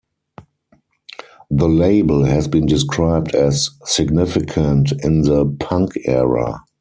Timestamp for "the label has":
1.51-2.47